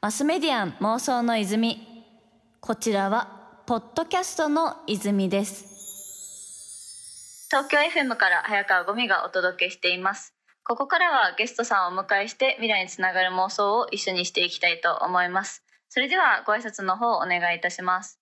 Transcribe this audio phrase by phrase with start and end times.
[0.00, 1.86] マスメディアン妄想の泉。
[2.60, 7.48] こちらはポッドキャストの泉です。
[7.50, 10.34] 東京 FM から早川ゴミがお届けしています。
[10.62, 15.64] ここからはゲストさんをお迎えして未来につながる妄想を一緒にしていきたいと思います。
[15.88, 18.20] それではご挨拶の方お願いいたします。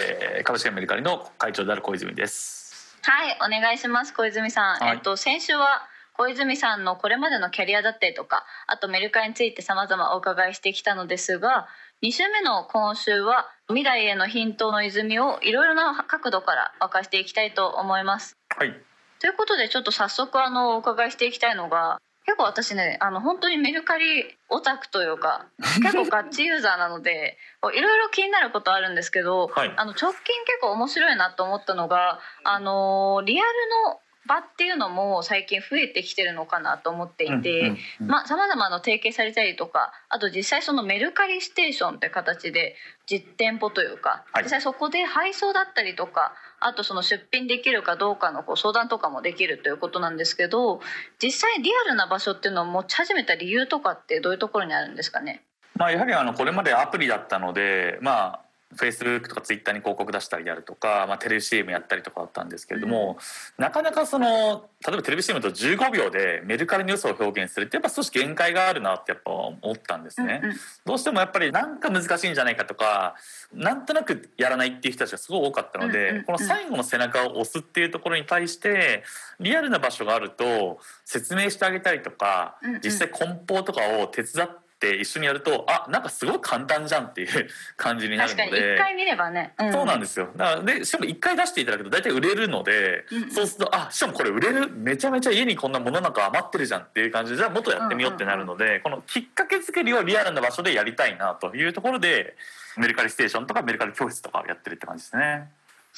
[0.00, 2.96] えー、株式メルカリの会長である小泉です。
[3.02, 5.86] はいお願いします小泉さん、はい、えっと先週は
[6.16, 11.66] 小泉さんのこれまでのキャリアだったりとかあとメルカリについてさまざまお伺いしてきたのですが
[12.02, 18.36] 2週目の今週は未来へのヒントの泉をいろいろな角度から明かしていきたいと思います。
[18.56, 18.74] はい
[19.18, 25.46] ということでちょっと早速あのお伺いしていきたいのが結構私ねあの本当にメルカリオタクというか
[25.82, 27.38] 結構ガッチユーザーなので
[27.72, 33.48] いろいろ気になることあるんですけど、はい、あの直近結構面白いなと思ったのがあのリアル
[33.84, 42.74] の場っていうのも最近増えてきてるのかなと思っていてさまざ、まな提携されたりとかあと実際そのメルカリステーションって形で
[43.06, 50.80] 実店舗というか、はい、実際そこで配送だったりとかあとその出品できるかどうかのこう相談とかもできるということなんですけど
[51.22, 55.42] 実際リアルな場所っていうのを持ち始めた理由とかってどういうところにあるんですかね？
[55.74, 58.40] まあ、やはりあのこれまでアプリだったので、まあ、
[58.76, 63.16] フェイスブックとかツイッターに広告出したりであるとか、まあ、テレビ CM やったりとかだったんですけれども、
[63.58, 73.14] うん、なかなかその例えばテレビ CM と15秒でメルカリの良さを表現するってやっぱ少し限界があるなってやっぱ思ったんですね、うんうん、どうしてもやっぱりなんか難しいんじゃないかとか
[73.52, 79.04] なんとなくやらないっていう人たちがすごい多かったので、うんうん、この最後の背中を押すっていうところに対して
[79.40, 88.74] リアルな場所があると説明してあげたりとか、実際梱包とかを手伝ってって一緒にやるとあなんかすごい簡単じゃんっていう 感じになるので。
[88.74, 90.28] 一回見ればね、うん、そうなんですよ。
[90.36, 102.36] だからでしかも一回出していただくと大体売れるので、うんうん、そうするとあしかもこれ売れるめちゃめちゃ家にこんなものなんか余ってるじゃんっていう感じでじゃあもっとやってみようってなるので、うんうんうん、このきっかけ作りをリアルな場所でやりたいなというところで
[102.76, 105.48] メルカリステーションとかメルカリ教室とかをやってるって感じですね。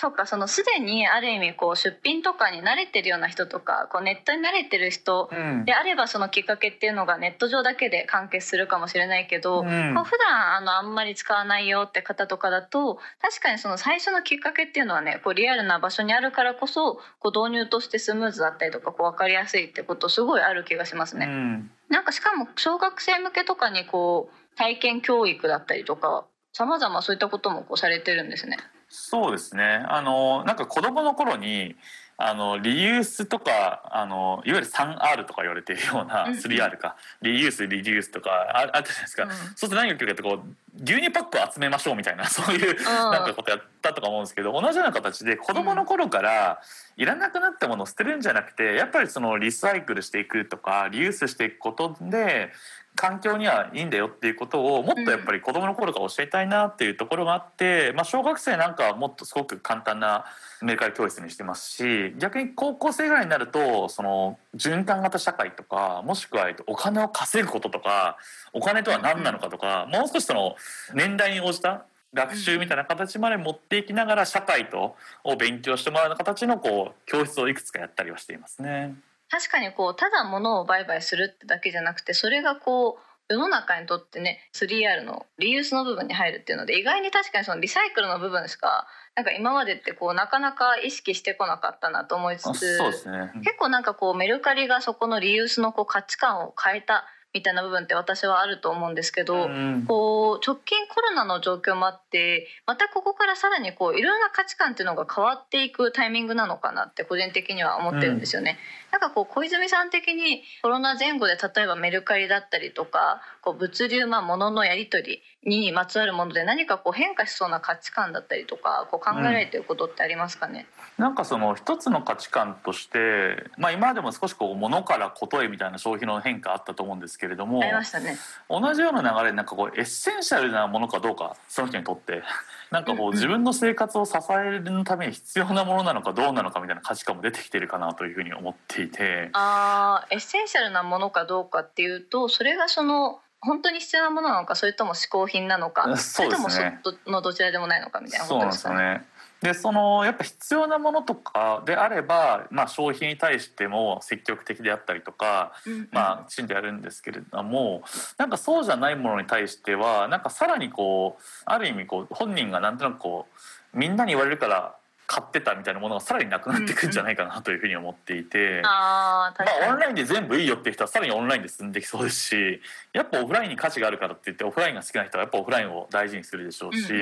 [0.01, 5.29] そっかそのすでにある意味こう出品とかに慣れてるような人とかこうネットに慣れてる人
[5.65, 21.27] であればそのきっかけっていうのがネット上だけで完結するかもしれないけど、うん、こう普段あのあんまり使わないよって方とかだと確かにその最初のきっかけっていうのはねこうリアルな場所にあるからこそこう導入としてスムーズだったりとかこう分かりやすいってことすごいある気がしますね。
[21.27, 28.59] うん、なんかしかも小学生向けとかにこう体験教育だったりとかさまざまそういったこともこうされてるんですね。
[28.89, 29.85] そうですね。
[29.89, 31.77] あのなんか子供の頃に
[32.21, 46.61] あのリユースとかあのいわゆる 3R とか言われているような 3R か、リユースリデュースとかああったじゃないですか、うん、そうすると何が起きるかってこう牛乳パックを集めましょうみたいなそういうなんかことやったとか思うんですけど同じような形で子供の頃から
[46.97, 52.51] いらなくなったものを捨てるんじゃなくてやっぱりそのリサイクルしていくとかリユースしていくことで
[52.99, 60.25] 環境にはいいんだよっていうことをもっとやっぱり子どもの頃から教えたいなっていうところがあって、まあ、小学生なんかはもっとすごく簡単な
[60.63, 68.17] メルカリ教室にしてますし逆に高校生ぐらいになるとその循環型社会とかもしくはお金を稼ぐこととか
[68.53, 70.57] お金とは何なのかとかもう少しその
[70.93, 71.85] 年代に応じた
[72.15, 78.97] 学習みたいな形まで持っていきながら社会とを勉強してもらう形のこう教室をいくつかやったりはしていますね。
[79.31, 92.79] 確かにこうただ物を売買するってだけじゃなくてそれがこう世の中にとってね 3R のリユースの部分に入るっていうので意外に確かにそのリサイクルの部分しかなんか今までってこうなかなか意識してこなかったなと思いつつ、
[93.11, 108.53] ね、結構なんかこうメルカリがそこのリユースのこう価値観を変えたみたいな部分って私はあると思うんですけど、うん、こう直近コロナの状況もあってまたここからさらにこういろんな価値観っていうのが変わっていくタイミングなのかなって個人的には思ってるんですよね。
[108.53, 120.67] うん、なんかこう小泉さん的にコロナ前後で例えばメルカリだったりとかこう物流まあ物のやり取りにまつわるもので何かこう変化しそうな価値観だったりとかこう考えられてることってありますかね、
[120.99, 128.17] うん、なんかその一つの価値観として、まあ、今までも少しこう物からことへみたいな消費の変化あったと思うんですけれどもありましたね。
[128.49, 132.23] 同じような流れでなんかこうエッセンシャルなものかどうかその人にとって
[132.71, 139.31] なんかこう自分の生活を支えるために必要なものなのかどうなのかみたいな価値観も出てきてるかなというふうに思っていて。
[139.33, 146.61] あエッセンシャルなものかどうかっていうとそれがその本当に必要なものなのかそれとも嗜好品なのかそれともそ
[147.07, 149.03] のどちらでもないのかみたいなことですかね。
[149.03, 149.18] で
[149.55, 155.53] そのやっぱ必要なものとかであれば、まあ、消費に対しても積極的であったりとか、
[155.93, 157.83] まあ、きちんとやるんですけれども
[158.17, 163.27] なんかそうじゃないものに対してはなんかさらにこうある意味こう本人がなんとなくこ
[163.75, 164.78] うみんなに言われるから
[165.11, 172.61] 買ってたみたいなものがさらになくなっていくんじゃないかなというふうに思っていて、あまあ、オンラインで全部いいよっていう人はさらにオンラインで進んできそうですし
[172.93, 176.93] やっぱオフラインに価値があるからって言ってオフラインが好きな人はやっぱオフラインを大事にするでしょうし、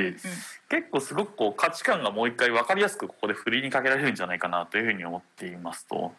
[0.69, 6.13] 結構すごくこう価値観がもう一回分かりやすくここで振りにかけられるんじゃないかなというふうに思っていますと。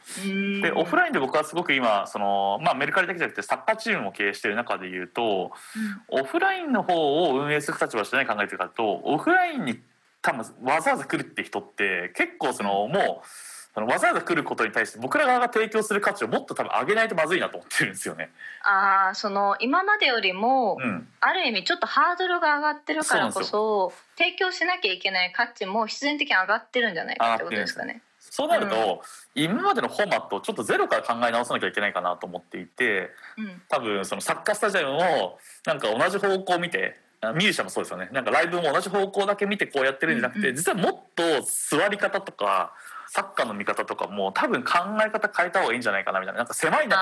[0.61, 5.53] でオフラインで僕はすごく今その、まあ、メルカリだけじゃなくてサッカーチームも経営している中でいうと、
[6.09, 9.79] オフラインの方を運営する立場として何考えてるかとオフラインに
[10.27, 13.27] 多分わざわざ来るって人って結構そのもう。
[13.74, 18.31] そのわざわざ来ることに対して僕ら側が提供する価値をもっと多分上げないとまずいなと思ってるんですよね。
[18.63, 28.01] ああその今までよりも、うん、ある意味ちょっとハードルが上がってるからこそ提供しなきゃいけない価値も必然的に上がってるんじゃないかってことですかね。
[28.19, 29.03] そうなると、
[29.35, 35.38] うん、今までのフォーマットをちょっとゼロから考え直さなきゃいけないかなと思っていて、うん、多分そのサッカースタジアムも
[35.68, 38.09] なんか同じ方向を見てミュージシャンもそうですよね。
[38.11, 42.73] なんかライブも同じ方向だけ見てこうやってるんじゃなくて、実はもっと座り方とか
[43.09, 44.73] サッカーの見方とかも多分考
[45.03, 46.39] え方変えた方がいいんじゃないかなみたいな。
[46.39, 47.01] なんか狭い中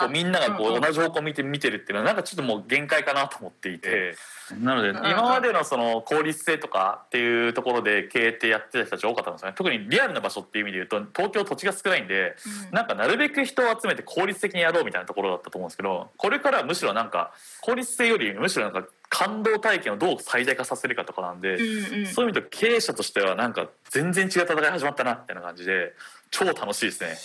[0.00, 4.16] でこうみんながこう同じ方向見て見てるっていうのはなんかちょっともう限界かなと思っていて。
[4.60, 9.54] なので今までのその効率性とかっていうところで経営ってやってた人たち多かったんですよね。
[9.56, 12.36] 特にリアルな場所っていう意味で言うと東京土地が少ないんで
[12.70, 17.32] なんかなるべく人を集めて効率的にやろうみたいなところだったと思うんですけどこれからはむしろなんか
[17.62, 25.94] 効率性よりむしろなんか感動体験をどう最大化させるかとかなんで、うんうん、そういう意味で経営者としてはなんか全然違う戦い始まったなみたいな感じで
[26.32, 27.16] 超楽しいですね。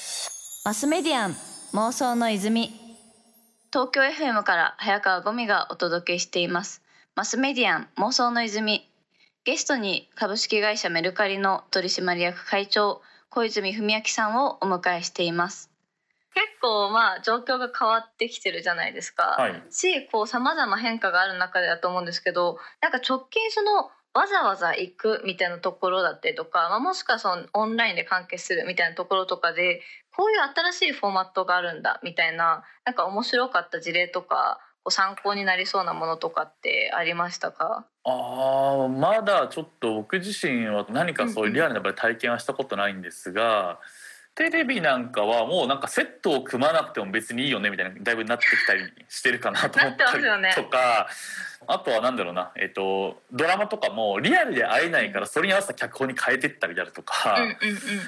[0.65, 1.35] マスメディアン
[1.73, 2.69] 妄想の泉。
[3.73, 6.83] 東京 FM から早川ゴミがお届けしています。
[7.15, 8.87] マスメディアン妄想の泉。
[9.43, 13.01] ゲストに株式会社メルカリの取締役会長
[13.31, 15.71] 小泉文明さんをお迎えしています
[16.33, 29.81] 結構まあ状況が変わってきてるじゃないですか、はい、しこうさまざま変化がある中でだと思うんですけどなんか直近そのわざわざ行くみたいなところだったりとか、まあ、もしくはそのオンラインで関係するみたいなところとかで
[30.15, 30.37] こういう
[30.71, 34.59] 新しいフォーマットがあるんだみたいななんか面白かった事例とか
[34.89, 37.85] 参考になりそうなものとかってありましたか？
[38.05, 43.79] あまだちょっと僕自身は何かそういうリアルな場で体験はしたことないんですが、
[44.39, 51.09] テレビなんかはもうなんかセットを組まなくても別にいいよねみたいなだいぶなってきたりしてるかなと思ったりとか、
[51.67, 57.35] あとはなんだろうな、えっと、ドラマとかもリアルで会えないからそれに合わせた脚本に変えてったりであるとか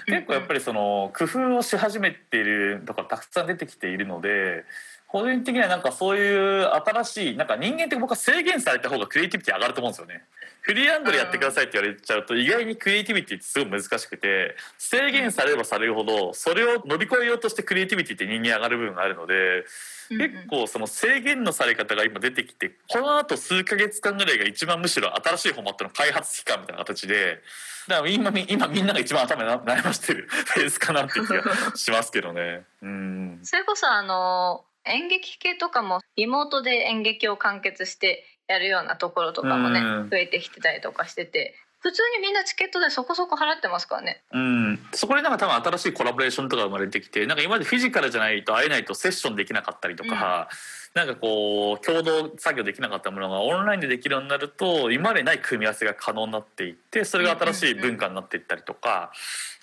[0.06, 4.63] 結構やっぱりその工夫をし始めているとかたくさん出てきているので。
[5.12, 10.24] 個人的にはなんかそういう新しいなんか人間って僕は制限された方がクリエイティビティ上がると思うんですよね。
[10.62, 19.66] フリーランドでやってくださいって言われちゃうと意外にクリエイティビティってすごい難しくて制限されればされるほどそれを乗り越えようとしてクリエイティビティって人間上がる部分があるので
[20.10, 27.42] 結構その制限のされ方が今出てきてこのあと数か月間ぐらいが一番むしろ新しいフォーマットの開発期間みたいな形で
[27.88, 32.64] だから今今みんなが一番頭悩ましてるフェーズかなっていう気がしますけどね。
[32.84, 44.22] うんそれこそあの演劇系とかもリモートで演劇を完結してやるようなところとかもね、増えてきてたりとかしてて普通にみんなチケットでそこそこ払ってますからね。
[44.32, 50.48] うん、そこでなんか多分新しいコラボレーションとか生まれてきてなんか今までフィジカルじゃないと会えないとセッションできなかったりとか、
[50.96, 59.12] うん、なんかこう共同作業できなかったものがオンラインでできるようになると今までない組み合わせが可能になっていってそれが新しい文化になっていったりとか、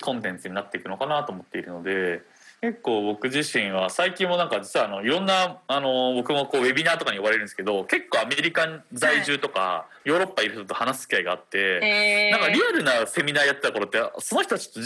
[0.03, 2.23] コンテンツになっていくのかなと思っているので。
[2.61, 14.81] 結構僕自身は最近もなんか実はあのいろんなあの僕もこうウェビナーとかに呼ばれるんですけど結構アメリカ在住とかヨーロッパいる人と話す機会があって、なんかリアルなセミナーやってた頃ってその人たちと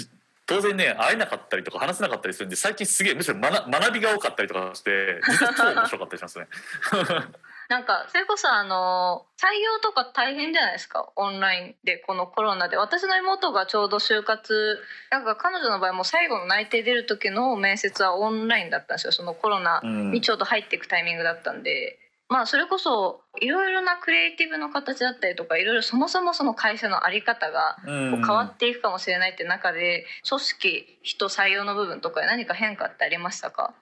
[0.44, 6.46] 当然ね会えなかったりとか話せなかったりするんで最近すげえむしろ学学びが多かったりとかして実は超面白かったりしますね。
[7.68, 11.10] なんかそれこそあの採用とか大変じゃないですか？
[11.16, 12.76] オンラインでこのコロナで。
[12.76, 14.78] 私の妹がちょうど就活
[15.10, 19.12] なんか彼女の場合も最後の内定出る時の面接はオンラインだったんですよ。
[19.12, 21.98] そのコロナにちょうど入っていくタイミングだったんで。
[22.28, 33.74] まあそれこそいろいろなクリエイティブの形だったりとかいろいろそもそもその会社の在り方が変わっていくかもしれないって中で組織人採用の部分とか何か変化ってありましたか？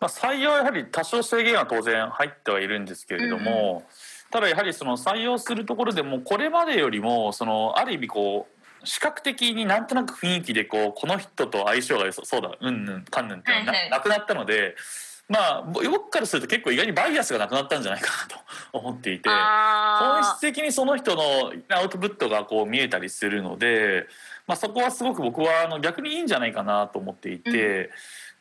[0.00, 14.76] まあ、採用はやはり多少制限は当然入ってはいるんですけれども、うん、ただやはりその採用するところでもこれまでよりもそのある意味こう視覚的になんとなく雰囲気でこうこの人と相性がそうだうんぬんかんぬんってな,、なくなったので。
[15.28, 18.36] まあ僕からすると結構意外にバイアスがなくなったんじゃないかな
[18.72, 24.06] と思っていて本質的にその人のアウトプットがこう見えたりするので、
[24.46, 27.50] まあ、そこはすごく僕はあの逆にいいんじゃないかなと思っていて。
[27.50, 27.90] うん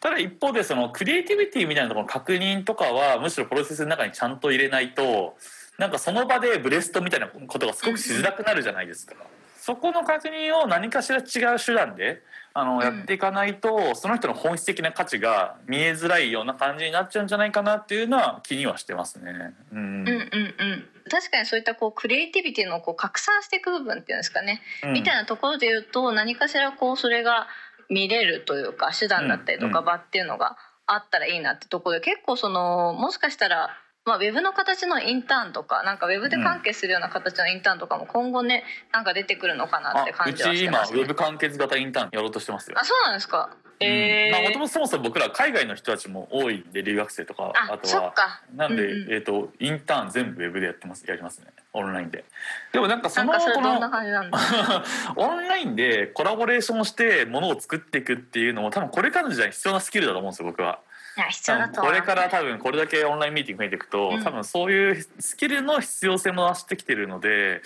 [0.05, 5.35] ただ一方でそのクリエイティビティみたいなところの確認とかはむしろプロセスの中にちゃんと入れないと
[5.79, 9.15] なんかその場でブレストみたいなことがすごくしづらくなるじゃないですか。
[9.57, 12.21] そこの確認を何かしら違う手段で
[12.53, 19.55] あの、やっていかないとその人の本質的な価値が見えづらいような感じになっちゃうんじゃないかなっていうのは気にはしてますね。
[19.73, 27.47] うん、うんうんうん確かにそういったこうクリエイティビティのこう拡散していく部分っていうんですかね、うん、みたいなところで言うと何かしらこうそれが
[27.89, 33.69] 見れるというか手段だったりとか場っていうのがあったらいいなってところで結構そのもしかしたら
[34.05, 42.77] まあ、ウェブの形のインターンとかなんかウェブで関係するような形のインターンとかも今後ねなんか出てくるのかなって感じはしてます、ね、うち今ウェブ完結型インターンやろうとしてますよ。
[42.79, 43.17] あそうなん。
[43.17, 48.13] ですかええー、まあもともとそもそも僕ら海外の人たちも多いんで留学生とかあとは。
[48.55, 51.47] なんで、うんうん、えっ、ー、とインターン全部ウェブでやってますやりますね。
[51.73, 52.25] オンラインで。
[52.73, 53.33] でもなんかその
[55.17, 60.79] オンラインでコラボレーションしてものを作っていくっていうのも多分これからの時代必要なスキルだと思うんですよ僕は。
[61.29, 67.61] 必要だとこれから多分これだけオンラインミーティング増えていくと、うん、多分そういうスキルの必要性も増してきてるので、うん、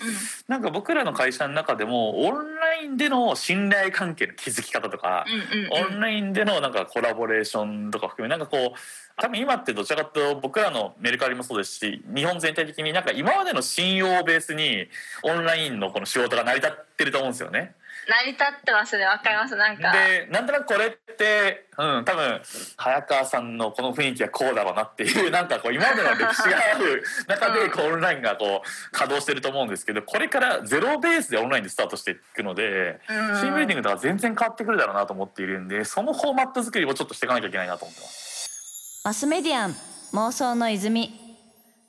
[0.48, 8.78] なんか僕らの会社の中でもオンラインでの信頼関係の築き方とか、うんうんうん、オンラインでのなんかコラボレーションとか含めなんかこう
[9.16, 14.86] 多分今ってどちらかというと僕らのメルカリもそうですし日本全体的になんか今までの信用をベースに
[15.22, 17.74] オンラインのこの仕事が成り立ってると思うんですよね。
[18.08, 19.04] 成り立ってますね。
[19.04, 19.56] わかります。
[19.56, 19.92] なんか。
[19.92, 22.40] でなんとなくこれってうん多分
[22.76, 39.00] 早川さんのこの雰囲気はこうだろうなっていう なんかこう今までの歴史がある中でこうオンラインがこう稼働してると思うんですけどこれからゼロベースでオンラインでスタートしていくのでシームリーディングとは全然変わってくるだろうなと思っているんでそのフォーマット作りをちょっとしていかなきゃいけないなと思ってます。
[39.04, 39.76] マスメディアン
[40.12, 41.10] 妄想の泉。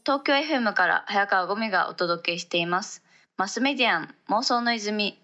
[0.05, 3.03] 東京 FM から早川ゴミがお届けしています。
[3.37, 5.19] マスメディアン妄想の泉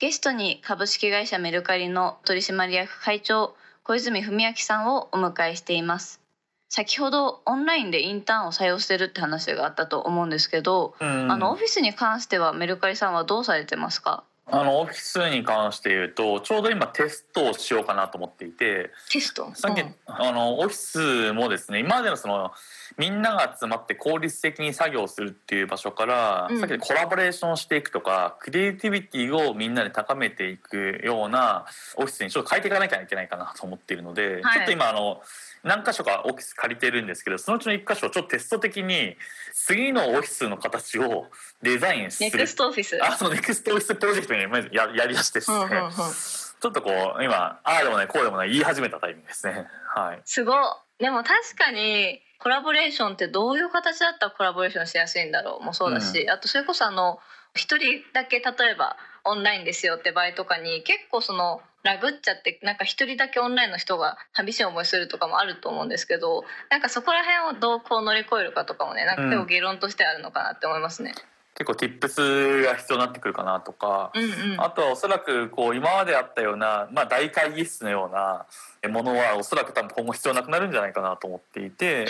[0.00, 6.20] ゲストに株式会社メルカリの取締役会長小泉文明さんをお迎えしています。
[6.68, 14.22] 先ほどオンラインでインターンを採用してるって話があったと思うんですけど、あのオフィスに関してはメルカリさんはどうされてますか？
[14.50, 19.50] あのオフィスに関して言うとちょうど今テストをしようかなと思っていてテスト？
[19.54, 22.50] さっき、うん、あのオフィスもですね今までのその
[22.96, 35.20] みんなが集まって効率的に作業するっていう場所から、うん、さっきコラボレーションしていくとかクリエイティビティをみんなで高めていくようなオフィスにちょっと変えていかなきゃいけないかなと思っているので、はい、ちょっと今あの
[35.62, 39.16] 何箇所かオフィス借りてるんですけどそのうちの1箇所ちょっとテスト的に
[39.52, 41.26] 次のオフィスの形を
[41.62, 42.30] デザインする。
[42.30, 42.98] ネクストオフィス。
[43.02, 44.42] あそのネクストオフィスプロジェクトに
[44.74, 49.66] ややりだしてですね、うんうんうん、ちょっとこう今ああでもないこうでもない言い始めたタイミングですね。
[49.94, 50.20] はい。
[50.24, 50.54] すご
[50.98, 57.18] でも確かにコラボレーションってどういう形だったらコラボレーションしやすいんだろうもそうだし、うん、あとそれこそあの
[57.54, 71.14] 一人だけ例えばオンラインですよって場合とかに結構そのラグっちゃってなんか一人だけオンラインの人が寂しい思いするとかもあると思うんですけどなんかそこら辺をどうこう乗り越えるかとかもねなんか結構議論としてあるのかなって思いますね。
[71.16, 78.46] うん結構 tips が必要になってくるかなとか、うんうん、あとはおそらくこう今まであったような、まあ、大会議室のような
[78.88, 82.06] ものはおそらく多分今後必要なくなるんじゃないかなと思っていて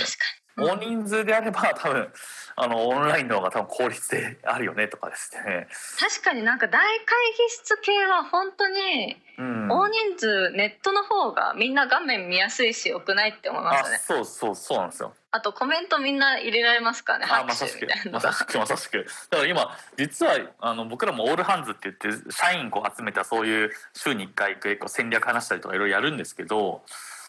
[0.58, 2.08] 大人数であれば多分
[2.56, 5.68] あのオンラインの方が多分効率であるよねとかですね。
[5.98, 6.86] 確かになんか大会
[7.36, 13.98] 議室系は本当に大人数ネットの方がみんな画面見やすいしよくないって思いますね。
[13.98, 15.14] そうそうそうなんですよ。
[15.30, 17.86] あとコメントみんな入れられますからねあまさしく。
[18.10, 19.06] まさしくまさしく。
[19.30, 26.82] だから今実はあの僕らもオールハンズって言って社員こう集めたそういう週に1回結構戦略話したりとかいろいろやるんですけど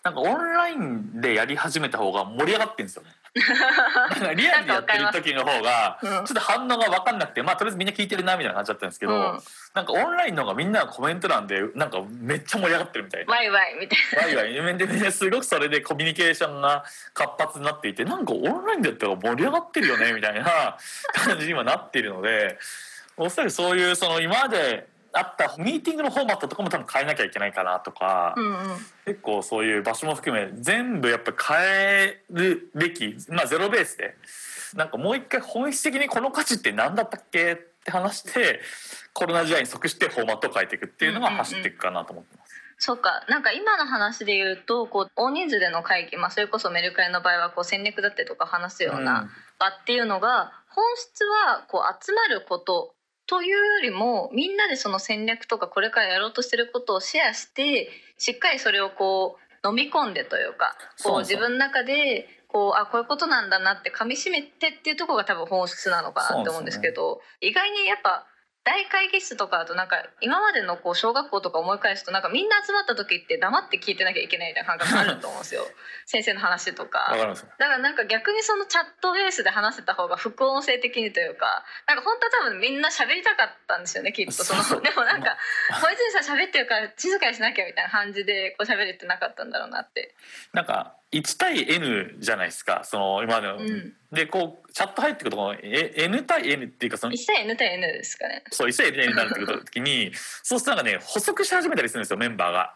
[0.04, 3.10] なんかオンラインでやり始めた方が盛り上がってるんですよね。
[4.10, 9.40] なんかリアルでやってる時の方がちょっと反応が分かんなくてまあとりあえずみんな聞いてるなみたいな感じだったんですけど、うん、
[9.76, 13.32] なんかオンラインの方がみんなコメント欄でなんかめっちゃ盛り上がってるみたいな。
[13.32, 14.24] ワイワイみたいな。
[14.24, 14.78] ワイワイ。
[14.78, 20.78] でみんなすごくそれでコミュニケーションが活発になっていてなんかオンラインでやったら盛り上がってるよねみたいな
[21.14, 22.58] 感じに今なっているので
[23.18, 28.56] おそらくそういうその今まであったミーティングのフォーマットとかも多分変えなきゃいけないかなとか、うんうん、
[29.06, 34.16] 結構そういう場所も含め全部やっぱ変えるべき、まあ、ゼロベースで
[34.76, 38.62] なんかもう一回本質的にこの価値って何だったっけって話して
[39.14, 42.50] コロナ時代に即してフォーマットを変えていくっていうのが走っていくかなと思ってます。
[42.50, 43.26] うんうんそうか。
[43.28, 52.94] なんか今の話で言うとこう大人数での会議、まあ、それこそメルカリの場合はこう戦略だったりとか話すような場っていうのが、本質はこう集まること
[53.30, 68.26] というよりもみんなでその戦略とかこれからやろうとしてることをシェアしてしっかりそれをこう飲み込んでというかこう自分の中でこうあこういうことなんだなって噛みしめてっていうところが多分本質なのかなって思うんですけど、ね、意外にやっぱ
[68.64, 75.66] 大会議室とかだとなんか今までのこう小学校とか思い返すとなんかみんな集まった時って黙って聞いてなきゃいけないみたいな感覚あると思うんですよ。
[76.06, 77.08] 先生の話とか。
[77.10, 84.32] だからなんか逆にそのチャットベースで話せた方が副音声的にというかなんか本当は多分みんな喋りたかったんですよねきっと。
[84.44, 85.38] そのでもなんか
[85.82, 90.14] 小泉さん喋ってるから静かにしなきゃみたいな感じでこう喋れてなかったんだろうなって。
[90.54, 92.82] なんか1対 N じゃないですか。
[92.84, 98.44] その今の、うん、でこうチャット入ってくると N 対 N っていうかその1対 N 対 N ですかね。
[98.52, 100.12] そう1対 N になるってこと時に
[100.44, 102.76] そうするとなんかね補足し始めたりするんですよメンバーが。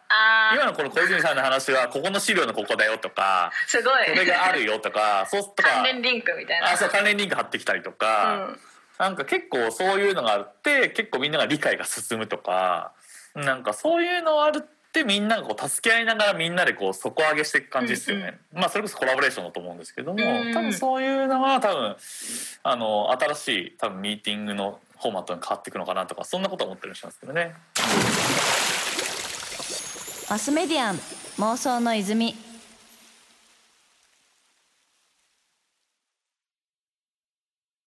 [0.54, 4.06] 今のこの小泉さんの話はここの資料のここだよとかすごい。
[4.08, 6.72] これがあるよとかそうとか関連リンクみたいな。
[6.72, 8.60] あそう関連リンク貼ってきたりとか、うん、
[8.98, 12.94] なんか結構そういうのがあって結構みんなが理解が進むとか
[13.36, 14.68] なんかそういうのある
[15.00, 20.20] ってみんながこう助け合いながらみんなでこう底上げしていく感じですよね、うんうん、まあそれこそコラボレーションだと思うんですけども、
[20.54, 21.96] 多分そういうのは多分
[22.62, 27.56] あの新しい多分ミーティングのフォーマットに変わっていくのかなとかそんなこと思ってるしますけどね。
[30.30, 30.96] マスメディアン
[31.40, 32.36] 妄想の泉